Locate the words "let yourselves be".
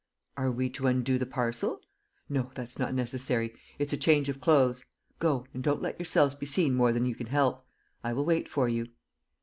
5.83-6.47